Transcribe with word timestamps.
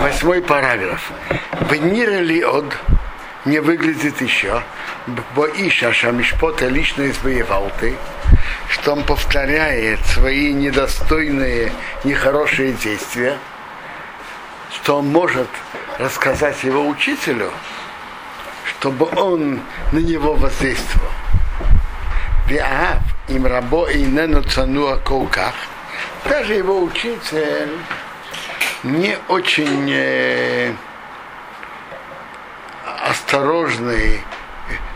восьмой 0.00 0.42
параграф. 0.42 1.10
Венира 1.70 2.20
ли 2.20 2.42
от 2.44 2.76
не 3.44 3.60
выглядит 3.60 4.20
еще, 4.20 4.62
бо 5.34 5.46
Иша 5.46 5.92
Шамишпота 5.92 6.66
лично 6.66 7.08
избоевал 7.08 7.70
ты, 7.80 7.94
что 8.68 8.92
он 8.92 9.04
повторяет 9.04 10.00
свои 10.06 10.52
недостойные, 10.52 11.72
нехорошие 12.04 12.72
действия, 12.72 13.38
что 14.70 14.98
он 14.98 15.08
может 15.08 15.48
рассказать 15.98 16.62
его 16.64 16.86
учителю, 16.86 17.50
чтобы 18.64 19.08
он 19.16 19.60
на 19.92 19.98
него 19.98 20.34
воздействовал. 20.34 21.10
Виаав 22.48 23.02
им 23.28 23.46
рабо 23.46 23.88
и 23.88 24.02
нену 24.02 24.42
цануа 24.42 24.96
колках. 24.96 25.54
Даже 26.24 26.54
его 26.54 26.82
учитель 26.82 27.70
не 28.86 29.18
очень 29.28 29.90
э, 29.90 30.72
осторожный, 33.08 34.20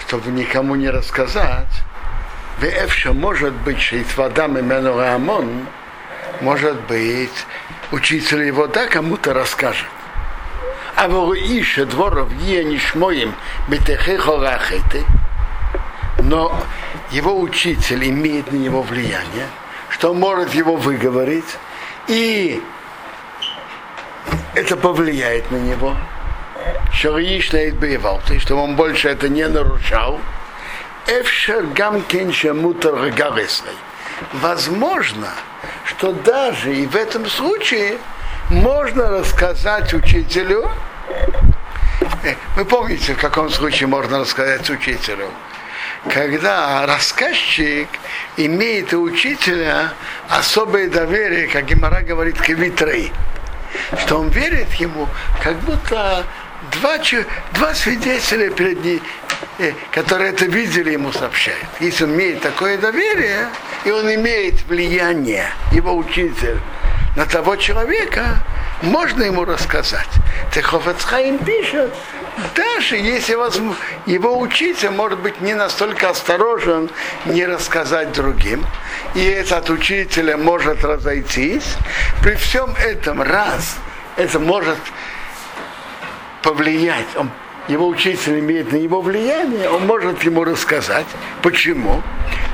чтобы 0.00 0.30
никому 0.30 0.76
не 0.76 0.88
рассказать. 0.88 1.82
Веевша 2.60 3.12
может 3.12 3.52
быть, 3.54 3.80
что 3.80 3.96
и 3.96 4.04
Рамон, 4.96 5.66
может 6.40 6.80
быть, 6.82 7.46
учитель 7.90 8.44
его 8.44 8.66
да 8.68 8.86
кому-то 8.86 9.34
расскажет. 9.34 9.88
А 10.94 11.08
в 11.08 11.32
Ише 11.34 11.84
дворов 11.84 12.30
е 12.42 12.62
нишмоим 12.62 13.34
бетехехорахеты, 13.68 15.04
но 16.18 16.56
его 17.10 17.40
учитель 17.40 18.08
имеет 18.10 18.52
на 18.52 18.56
него 18.56 18.82
влияние, 18.82 19.48
что 19.88 20.14
может 20.14 20.54
его 20.54 20.76
выговорить, 20.76 21.58
и 22.06 22.62
это 24.62 24.76
повлияет 24.76 25.50
на 25.50 25.56
него. 25.56 25.96
Шаришнейт 26.92 27.74
боевал, 27.74 28.20
то 28.24 28.34
есть, 28.34 28.46
чтобы 28.46 28.62
он 28.62 28.76
больше 28.76 29.08
это 29.08 29.28
не 29.28 29.46
нарушал. 29.48 30.20
Эфшер 31.08 31.66
гамкен 31.66 32.32
шамутар 32.32 33.12
Возможно, 34.34 35.30
что 35.84 36.12
даже 36.12 36.74
и 36.74 36.86
в 36.86 36.94
этом 36.94 37.26
случае 37.26 37.98
можно 38.50 39.10
рассказать 39.10 39.92
учителю, 39.94 40.70
э, 42.22 42.34
вы 42.54 42.64
помните, 42.64 43.14
в 43.14 43.18
каком 43.18 43.50
случае 43.50 43.88
можно 43.88 44.20
рассказать 44.20 44.70
учителю? 44.70 45.28
Когда 46.08 46.86
рассказчик 46.86 47.88
имеет 48.36 48.94
у 48.94 49.02
учителя 49.02 49.92
особое 50.28 50.88
доверие, 50.88 51.48
как 51.48 51.64
Гимара 51.64 52.02
говорит, 52.02 52.40
к 52.40 52.48
витрей, 52.50 53.12
что 53.98 54.18
он 54.18 54.28
верит 54.28 54.72
ему, 54.74 55.08
как 55.42 55.58
будто 55.60 56.24
два, 56.72 56.98
два 57.54 57.74
свидетеля 57.74 58.50
перед 58.50 58.84
ним, 58.84 59.00
э, 59.58 59.72
которые 59.90 60.30
это 60.30 60.46
видели, 60.46 60.92
ему 60.92 61.12
сообщают. 61.12 61.66
Если 61.80 62.04
он 62.04 62.14
имеет 62.14 62.40
такое 62.40 62.78
доверие, 62.78 63.48
и 63.84 63.90
он 63.90 64.12
имеет 64.14 64.62
влияние, 64.66 65.46
его 65.72 65.96
учитель, 65.96 66.60
на 67.16 67.26
того 67.26 67.56
человека, 67.56 68.42
можно 68.82 69.22
ему 69.22 69.44
рассказать. 69.44 70.08
Техофецхайм 70.52 71.38
пишет, 71.38 71.92
даже 72.54 72.96
если 72.96 73.34
его 74.06 74.38
учитель 74.38 74.90
может 74.90 75.20
быть 75.20 75.40
не 75.40 75.54
настолько 75.54 76.10
осторожен 76.10 76.90
не 77.24 77.46
рассказать 77.46 78.12
другим, 78.12 78.66
и 79.14 79.24
этот 79.24 79.70
учителя 79.70 80.36
может 80.36 80.84
разойтись, 80.84 81.76
при 82.22 82.34
всем 82.34 82.74
этом 82.76 83.22
раз 83.22 83.76
это 84.16 84.38
может 84.38 84.78
повлиять, 86.42 87.06
он, 87.16 87.30
его 87.68 87.86
учитель 87.86 88.40
имеет 88.40 88.72
на 88.72 88.76
него 88.76 89.00
влияние, 89.00 89.70
он 89.70 89.86
может 89.86 90.22
ему 90.24 90.44
рассказать. 90.44 91.06
Почему? 91.42 92.02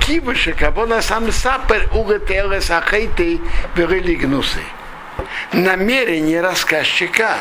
Кивыша, 0.00 0.52
кого 0.52 0.86
на 0.86 1.02
сам 1.02 1.30
сапер 1.32 1.88
угателес 1.92 2.70
ахейты 2.70 3.40
гнусы. 3.74 4.60
Намерение 5.52 6.40
рассказчика, 6.40 7.36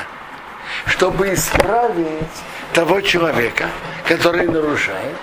чтобы 0.86 1.34
исправить 1.34 2.28
того 2.74 3.02
человека, 3.02 3.70
который 4.08 4.48
нарушает, 4.48 5.16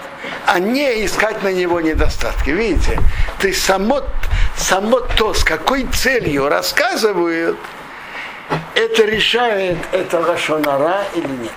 а 0.47 0.59
не 0.59 1.05
искать 1.05 1.43
на 1.43 1.53
него 1.53 1.81
недостатки. 1.81 2.51
Видите, 2.51 3.01
ты 3.39 3.53
само, 3.53 4.03
само 4.57 5.01
то, 5.01 5.35
с 5.35 5.45
какой 5.45 5.85
целью 5.85 6.49
рассказывают, 6.49 7.59
это 8.75 9.05
решает, 9.05 9.79
это 9.93 10.21
лашонара 10.21 11.05
или 11.15 11.27
нет. 11.27 11.53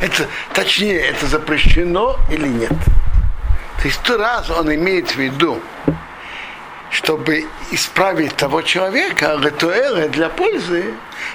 Это, 0.00 0.26
точнее, 0.52 1.00
это 1.00 1.26
запрещено 1.26 2.18
или 2.30 2.46
нет. 2.46 2.72
То 3.80 3.84
есть 3.84 4.10
раз 4.10 4.50
он 4.50 4.74
имеет 4.74 5.10
в 5.10 5.16
виду, 5.16 5.60
чтобы 7.06 7.46
исправить 7.70 8.34
того 8.34 8.62
человека, 8.62 9.38
ритуэлы 9.40 10.08
для 10.08 10.28
пользы, 10.28 10.92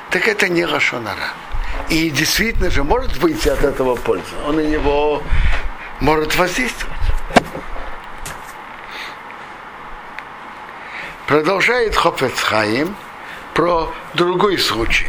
так 0.10 0.28
это 0.28 0.50
не 0.50 0.66
Рашонара. 0.66 1.30
И 1.88 2.10
действительно 2.10 2.70
же 2.70 2.84
может 2.84 3.16
выйти 3.16 3.48
от 3.48 3.64
этого 3.64 3.96
пользы. 3.96 4.36
Он 4.46 4.58
на 4.58 4.66
него 4.66 5.24
может 6.02 6.36
воздействовать. 6.36 6.98
Продолжает 11.26 11.96
Хофецхаим 11.96 12.94
про 13.54 13.94
другой 14.14 14.58
случай. 14.58 15.08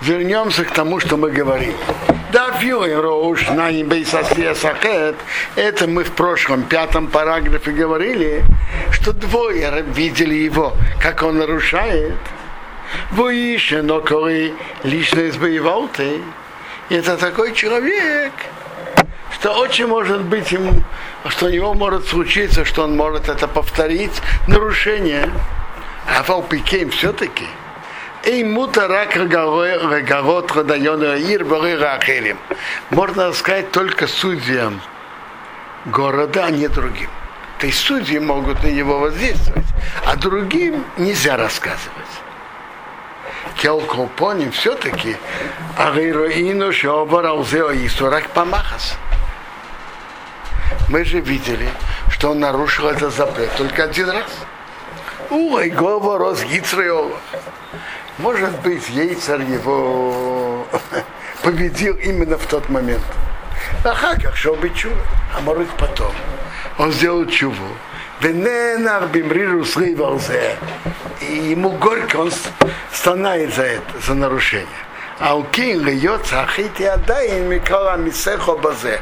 Вернемся 0.00 0.64
к 0.64 0.72
тому, 0.72 0.98
что 0.98 1.16
мы 1.16 1.30
говорим. 1.30 1.74
Да, 2.34 2.52
Роуш, 3.00 3.48
на 3.50 3.70
это 5.54 5.86
мы 5.86 6.02
в 6.02 6.10
прошлом 6.10 6.64
пятом 6.64 7.06
параграфе 7.06 7.70
говорили, 7.70 8.42
что 8.90 9.12
двое 9.12 9.84
видели 9.94 10.34
его, 10.34 10.72
как 11.00 11.22
он 11.22 11.38
нарушает. 11.38 12.16
Воише, 13.12 13.82
но 13.82 14.00
коли 14.00 14.52
лично 14.82 15.28
избоевал 15.28 15.86
ты. 15.86 16.22
Это 16.88 17.16
такой 17.16 17.54
человек, 17.54 18.32
что 19.32 19.52
очень 19.52 19.86
может 19.86 20.22
быть 20.22 20.50
ему, 20.50 20.72
что 21.28 21.46
у 21.46 21.50
него 21.50 21.72
может 21.72 22.08
случиться, 22.08 22.64
что 22.64 22.82
он 22.82 22.96
может 22.96 23.28
это 23.28 23.46
повторить, 23.46 24.20
нарушение. 24.48 25.30
А 26.08 26.24
Валпикейм 26.24 26.90
все-таки. 26.90 27.46
И 28.26 28.42
мутарак 28.42 29.16
рагорот 29.16 30.52
радайона 30.52 31.16
ир 31.16 31.46
рахелим. 31.46 32.38
Можно 32.90 33.32
сказать 33.32 33.70
только 33.70 34.06
судьям 34.06 34.80
города, 35.84 36.46
а 36.46 36.50
не 36.50 36.68
другим. 36.68 37.10
То 37.58 37.66
есть 37.66 37.78
судьи 37.78 38.18
могут 38.18 38.62
на 38.62 38.68
него 38.68 38.98
воздействовать, 38.98 39.66
а 40.06 40.16
другим 40.16 40.84
нельзя 40.96 41.36
рассказывать. 41.36 41.90
Келколпоним 43.56 44.52
все-таки 44.52 45.16
агироину 45.76 46.72
шообаралзео 46.72 47.72
и 47.72 47.88
сурак 47.88 48.30
памахас 48.30 48.96
мы 50.88 51.04
же 51.04 51.20
видели, 51.20 51.68
что 52.10 52.30
он 52.30 52.40
нарушил 52.40 52.88
этот 52.88 53.14
запрет 53.14 53.50
только 53.56 53.84
один 53.84 54.10
раз. 54.10 54.30
Ой, 55.30 55.70
говорос 55.70 56.44
Гицреова. 56.44 57.16
Может 58.18 58.60
быть, 58.60 58.88
Ейцер 58.90 59.40
его 59.40 60.66
победил 61.42 61.96
именно 61.96 62.38
в 62.38 62.46
тот 62.46 62.68
момент. 62.68 63.02
А 63.84 64.16
как 64.20 64.36
шел 64.36 64.54
бы 64.54 64.70
чува, 64.70 64.96
а 65.36 65.40
может 65.40 65.68
потом. 65.70 66.12
Он 66.78 66.92
сделал 66.92 67.26
чуву. 67.26 67.66
И 68.22 68.30
ему 71.26 71.70
горько, 71.70 72.16
он 72.16 72.32
стонает 72.92 73.54
за 73.54 73.62
это, 73.62 74.00
за 74.06 74.14
нарушение. 74.14 74.68
Алкин 75.18 75.84
льется 75.84 76.42
ахити 76.42 76.84
адаин 76.84 77.48
микала 77.48 77.96
мисехо 77.96 78.56
базе. 78.56 79.00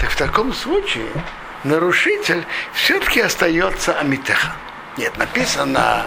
Так 0.00 0.10
в 0.10 0.16
таком 0.16 0.52
случае 0.52 1.08
нарушитель 1.64 2.44
все-таки 2.72 3.20
остается 3.20 3.92
амитеха. 3.98 4.52
Нет, 4.96 5.16
написано 5.18 6.06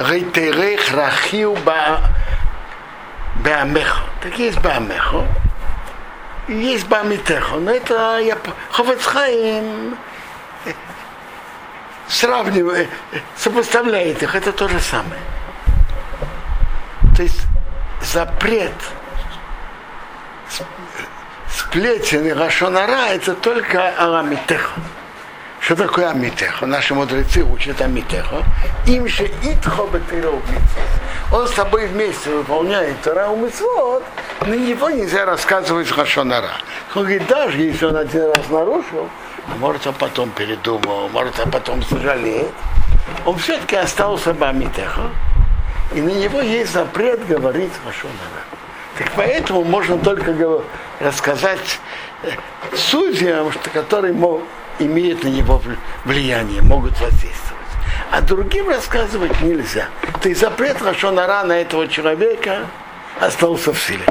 Рейтерех 0.00 0.92
рахиу 0.92 1.56
баамехо. 3.44 4.00
Так 4.22 4.38
есть 4.38 4.58
баамехо. 4.60 5.26
Есть 6.48 6.88
баамитехо. 6.88 7.56
Но 7.56 7.70
это 7.70 8.18
я 8.18 8.38
Ховецхаим 8.70 9.98
сравнивает, 12.08 12.88
сопоставляет 13.36 14.22
их. 14.22 14.34
Это 14.34 14.52
то 14.52 14.68
же 14.68 14.80
самое. 14.80 15.20
То 17.14 17.22
есть 17.22 17.42
запрет 18.00 18.72
сплетен 21.50 22.26
и 22.26 22.32
рашонара 22.32 23.08
это 23.10 23.34
только 23.34 23.90
аламитеха. 23.98 24.80
Что 25.60 25.76
такое 25.76 26.10
Амитехо? 26.10 26.66
Наши 26.66 26.94
мудрецы 26.94 27.44
учат 27.44 27.80
Амитехо. 27.82 28.42
Им 28.86 29.06
же 29.06 29.30
итхо 29.42 29.86
Он 31.32 31.46
с 31.46 31.50
тобой 31.52 31.86
вместе 31.86 32.30
выполняет 32.30 33.00
Тора 33.02 33.28
Митцвот, 33.28 34.02
на 34.40 34.54
него 34.54 34.90
нельзя 34.90 35.26
рассказывать 35.26 35.88
Хашонара. 35.88 36.50
Он 36.94 37.02
говорит, 37.02 37.26
даже 37.26 37.58
если 37.58 37.84
он 37.84 37.96
один 37.96 38.32
раз 38.32 38.48
нарушил, 38.48 39.08
может, 39.58 39.86
он 39.86 39.94
потом 39.94 40.30
передумал, 40.30 41.08
может, 41.10 41.38
он 41.38 41.50
потом 41.50 41.82
сожалеет, 41.84 42.50
он 43.26 43.36
все-таки 43.38 43.76
остался 43.76 44.32
Бамитехо, 44.32 45.10
и 45.94 46.00
на 46.00 46.10
него 46.10 46.40
есть 46.40 46.72
запрет 46.72 47.26
говорить 47.26 47.72
Хашонара. 47.84 48.44
Так 48.98 49.12
поэтому 49.14 49.62
можно 49.62 49.98
только 49.98 50.34
рассказать 51.00 51.80
судьям, 52.74 53.52
которые 53.72 54.14
имеют 54.80 55.24
на 55.24 55.28
него 55.28 55.62
влияние, 56.04 56.62
могут 56.62 56.98
воздействовать. 57.00 57.60
А 58.10 58.20
другим 58.20 58.68
рассказывать 58.68 59.40
нельзя. 59.40 59.88
То 60.22 60.28
есть 60.28 60.40
запрет 60.40 60.78
Хашонара 60.78 61.44
на 61.44 61.60
этого 61.60 61.86
человека 61.86 62.66
остался 63.20 63.72
в 63.72 63.78
силе. 63.80 64.04